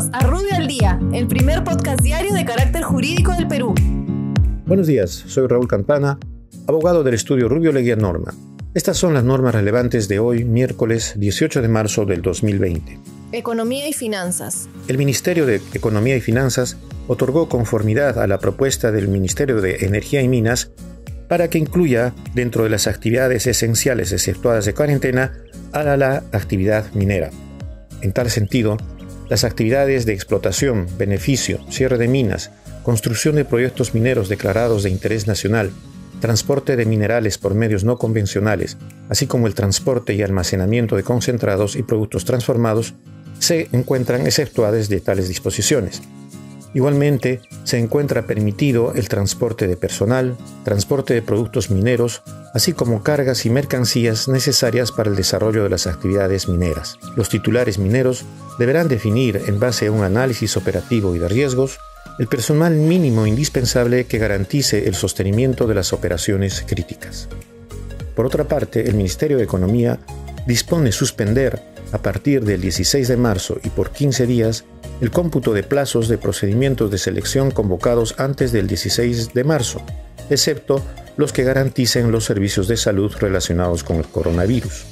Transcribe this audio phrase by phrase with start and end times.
[0.00, 3.74] Bienvenidos a Rubio al Día, el primer podcast diario de carácter jurídico del Perú.
[4.64, 6.18] Buenos días, soy Raúl Campana,
[6.66, 8.32] abogado del estudio Rubio Leguía Norma.
[8.72, 12.98] Estas son las normas relevantes de hoy, miércoles 18 de marzo del 2020.
[13.32, 14.70] Economía y finanzas.
[14.88, 20.22] El Ministerio de Economía y Finanzas otorgó conformidad a la propuesta del Ministerio de Energía
[20.22, 20.70] y Minas
[21.28, 25.32] para que incluya dentro de las actividades esenciales exceptuadas de cuarentena
[25.72, 27.30] a la actividad minera.
[28.00, 28.78] En tal sentido,
[29.30, 32.50] las actividades de explotación, beneficio, cierre de minas,
[32.82, 35.70] construcción de proyectos mineros declarados de interés nacional,
[36.20, 38.76] transporte de minerales por medios no convencionales,
[39.08, 42.94] así como el transporte y almacenamiento de concentrados y productos transformados,
[43.38, 46.02] se encuentran exceptuadas de tales disposiciones.
[46.74, 52.22] Igualmente, se encuentra permitido el transporte de personal, transporte de productos mineros,
[52.54, 56.98] así como cargas y mercancías necesarias para el desarrollo de las actividades mineras.
[57.16, 58.24] Los titulares mineros
[58.58, 61.78] deberán definir, en base a un análisis operativo y de riesgos,
[62.18, 67.28] el personal mínimo indispensable que garantice el sostenimiento de las operaciones críticas.
[68.14, 69.98] Por otra parte, el Ministerio de Economía
[70.46, 71.62] dispone suspender,
[71.92, 74.64] a partir del 16 de marzo y por 15 días,
[75.00, 79.80] el cómputo de plazos de procedimientos de selección convocados antes del 16 de marzo,
[80.28, 80.84] excepto
[81.20, 84.86] los que garanticen los servicios de salud relacionados con el coronavirus.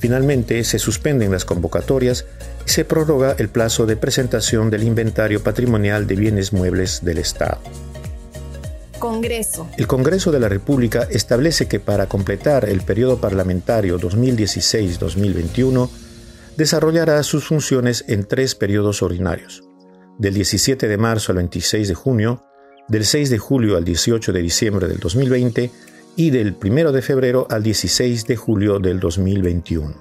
[0.00, 2.26] Finalmente, se suspenden las convocatorias
[2.66, 7.58] y se prorroga el plazo de presentación del inventario patrimonial de bienes muebles del Estado.
[8.98, 9.68] Congreso.
[9.78, 15.88] El Congreso de la República establece que para completar el periodo parlamentario 2016-2021,
[16.56, 19.62] desarrollará sus funciones en tres periodos ordinarios,
[20.18, 22.44] del 17 de marzo al 26 de junio,
[22.90, 25.70] del 6 de julio al 18 de diciembre del 2020
[26.16, 29.94] y del 1 de febrero al 16 de julio del 2021.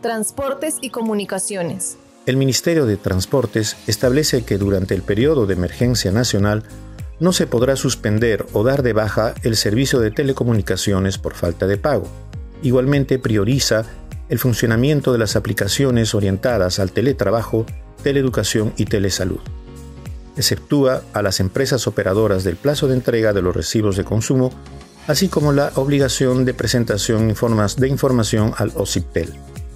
[0.00, 1.98] Transportes y comunicaciones.
[2.24, 6.62] El Ministerio de Transportes establece que durante el periodo de emergencia nacional
[7.18, 11.78] no se podrá suspender o dar de baja el servicio de telecomunicaciones por falta de
[11.78, 12.06] pago.
[12.62, 13.84] Igualmente prioriza
[14.28, 17.66] el funcionamiento de las aplicaciones orientadas al teletrabajo,
[18.02, 19.40] teleeducación y telesalud.
[20.36, 24.50] Exceptúa a las empresas operadoras del plazo de entrega de los recibos de consumo,
[25.06, 29.32] así como la obligación de presentación de información al OCIPTEL.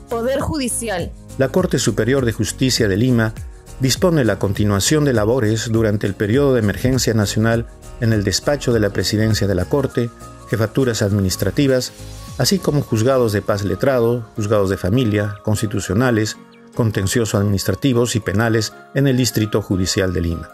[0.08, 1.12] Poder Judicial.
[1.36, 3.34] La Corte Superior de Justicia de Lima
[3.80, 7.66] dispone la continuación de labores durante el periodo de emergencia nacional
[8.00, 10.10] en el despacho de la Presidencia de la Corte,
[10.50, 11.92] jefaturas administrativas,
[12.38, 16.36] así como juzgados de paz letrado, juzgados de familia, constitucionales,
[16.78, 20.48] contencioso administrativos y penales en el Distrito Judicial de Lima.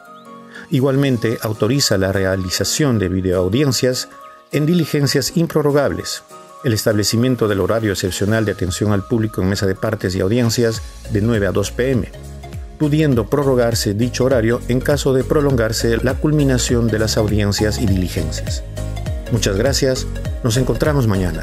[0.71, 4.09] Igualmente autoriza la realización de videoaudiencias
[4.51, 6.23] en diligencias improrrogables,
[6.65, 10.81] el establecimiento del horario excepcional de atención al público en mesa de partes y audiencias
[11.11, 12.11] de 9 a 2 pm,
[12.79, 18.65] pudiendo prorrogarse dicho horario en caso de prolongarse la culminación de las audiencias y diligencias.
[19.31, 20.07] Muchas gracias,
[20.43, 21.43] nos encontramos mañana.